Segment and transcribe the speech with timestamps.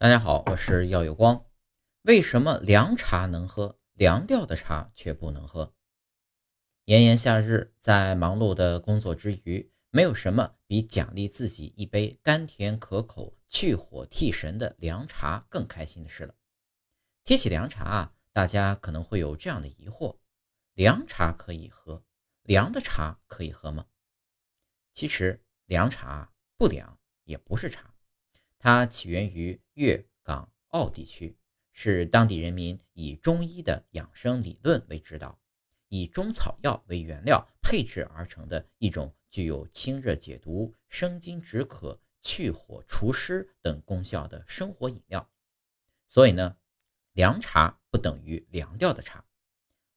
[0.00, 1.44] 大家好，我是耀有光。
[2.02, 5.74] 为什么凉茶能喝，凉掉的茶却不能喝？
[6.84, 16.32] 炎炎夏日，在忙碌的工作之余，没有什么比奖励自己一杯甘甜可口、去火替神的凉茶更开心的事了。
[17.24, 20.16] 提起凉茶啊，大家可能会有这样的疑惑：
[20.74, 22.00] 凉茶可以喝，
[22.44, 23.84] 凉的茶可以喝吗？
[24.94, 27.92] 其实，凉茶不凉，也不是茶。
[28.58, 31.36] 它起源于粤港澳地区，
[31.72, 35.38] 是当地人民以中医的养生理论为指导，
[35.88, 45.30] 以中草药为原料配制而成的一种具有清热解毒、生津止渴、去火除湿等功效的生活饮料。
[46.08, 46.56] 所以呢，
[47.12, 49.24] 凉茶不等于凉掉的茶，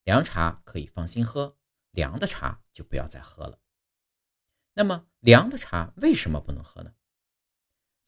[0.04, 1.58] 凉茶可以放心喝，
[1.92, 3.60] 凉的茶就不要再喝了。
[4.74, 6.94] 那么，凉的茶为什么不能喝呢？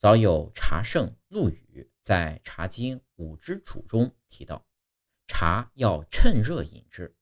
[0.04, 4.66] 早有茶圣陆羽在《茶经五之主》中提到，
[5.26, 7.16] 茶要趁热饮之，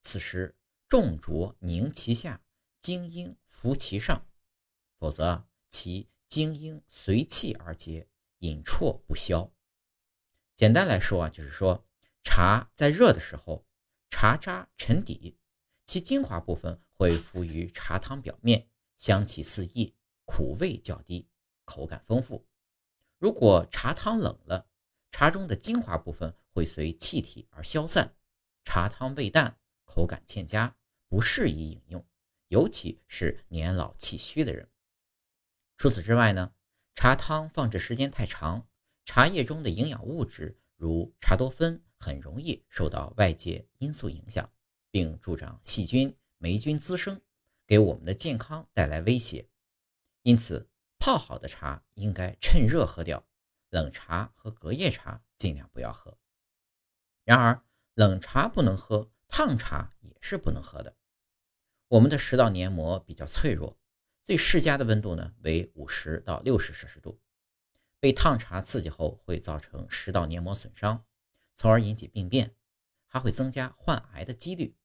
[0.00, 0.56] 此时
[0.88, 2.42] 重浊凝其下，
[2.80, 4.26] 精英浮其上，
[4.96, 9.52] 否则其精英随气而结，饮啜不消。
[10.56, 11.86] 简单来说啊，就是说
[12.24, 13.66] 茶在热的时候，
[14.08, 15.36] 茶渣沉底，
[15.84, 21.28] 其精华部分会浮于茶汤表面，香气四溢，苦味较低。
[21.68, 22.46] 口感丰富。
[23.18, 24.66] 如果茶汤冷了，
[25.10, 28.16] 茶中的精华部分会随气体而消散，
[28.64, 30.74] 茶汤味淡，口感欠佳，
[31.08, 32.06] 不适宜饮用，
[32.48, 34.66] 尤其是年老气虚的人。
[35.76, 36.54] 除此之外呢，
[36.94, 38.66] 茶汤放置时间太长，
[39.04, 44.50] 茶叶中的营养物质如茶多酚很容易受到外界因素影响，
[44.90, 47.20] 并助长细菌、霉菌滋生，
[47.66, 49.46] 给我们的健康带来威胁。
[50.22, 50.66] 因此。
[51.08, 53.26] 泡好的茶应该趁热喝掉，
[53.70, 56.18] 冷茶和隔夜茶尽量不要喝。
[57.24, 57.64] 然而，
[57.94, 60.94] 冷茶不能喝，烫茶也是不能喝的。
[61.86, 63.78] 我们的食道黏膜比较脆弱，
[64.22, 67.18] 最适佳的温度呢为五十到六十摄氏度。
[67.98, 71.06] 被烫茶刺激后会造成食道黏膜损伤，
[71.54, 72.54] 从而引起病变，
[73.06, 74.76] 还会增加患癌的几率。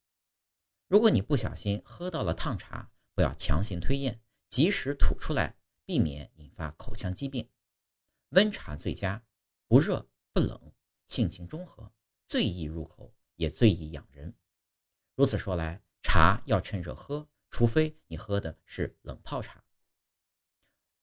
[0.88, 5.58] 如果你不小心喝到了烫茶，不要强行吞咽，及时吐出来。
[5.86, 7.50] 避免引发口腔疾病，
[8.30, 9.24] 温茶最佳，
[9.68, 10.74] 不热不冷，
[11.08, 11.92] 性情中和，
[12.26, 14.34] 最易入口，也最易养人。
[15.16, 19.64] 如此说来，茶要趁热喝，除非你喝的是冷泡茶。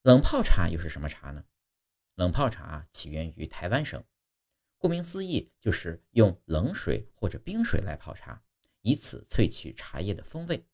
[0.03, 1.45] 冷泡茶又是什么茶呢？
[2.15, 4.03] 冷泡茶起源于台湾省，
[4.79, 8.43] 顾名思义，就是用冷水或者冰水来泡茶，
[8.81, 10.67] 以此萃取茶叶的风味。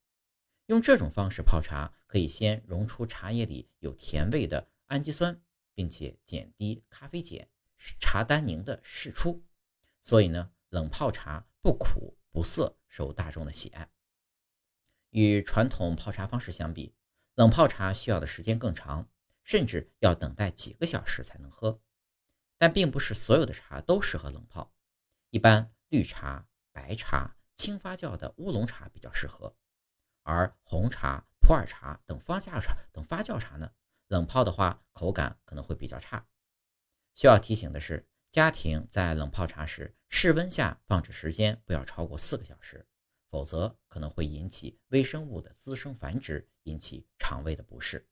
[0.67, 5.41] 用这种方式泡茶，可以先溶出茶叶里有甜味的氨基酸，
[5.75, 7.49] 并且减低咖啡碱、
[8.01, 9.45] 茶单宁的释出，
[10.03, 13.89] 所以呢，冷泡茶不苦不涩，受大众的喜爱。
[15.11, 16.95] 与传统泡茶方式相比，
[17.37, 19.09] 冷泡茶需要的时间更长，
[19.45, 21.81] 甚至要等待几个小时才能喝。
[22.59, 24.75] 但并不是所有的茶都适合冷泡，
[25.31, 29.55] 一般绿茶、白茶、轻发酵的乌龙茶比较适合。
[30.27, 33.71] 而红茶、普洱茶等发酵茶等发酵茶呢，
[34.09, 36.27] 冷泡的话口感可能会比较差。
[37.15, 42.85] 需要提醒的是，家庭在冷泡茶时，室温下放置时间不要超过四个小时，
[43.31, 48.05] 否则可能会引起微生物的滋生繁殖，引起肠胃的不适。